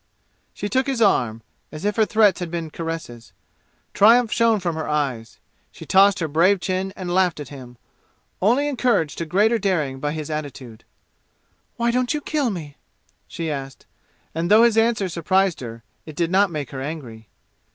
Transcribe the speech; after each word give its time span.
She 0.51 0.67
took 0.67 0.87
his 0.87 0.99
arm, 0.99 1.43
as 1.71 1.85
if 1.85 1.95
her 1.95 2.07
threats 2.07 2.39
had 2.39 2.49
been 2.49 2.71
caresses. 2.71 3.33
Triumph 3.93 4.31
shone 4.31 4.59
from 4.59 4.73
her 4.75 4.89
eyes. 4.89 5.37
She 5.71 5.85
tossed 5.85 6.17
her 6.17 6.27
brave 6.27 6.59
chin 6.59 6.91
and 6.95 7.13
laughed 7.13 7.39
at 7.39 7.49
him, 7.49 7.77
only 8.41 8.67
encouraged 8.67 9.19
to 9.19 9.27
greater 9.27 9.59
daring 9.59 9.99
by 9.99 10.13
his 10.13 10.31
attitude. 10.31 10.85
"Why 11.77 11.91
don't 11.91 12.15
you 12.15 12.21
kill 12.21 12.49
me?" 12.49 12.77
she 13.27 13.51
asked, 13.51 13.85
and 14.33 14.49
though 14.49 14.63
his 14.63 14.75
answer 14.75 15.07
surprised 15.07 15.59
her, 15.59 15.83
it 16.07 16.15
did 16.15 16.31
not 16.31 16.49
make 16.49 16.71
her 16.71 16.81
angry. 16.81 17.29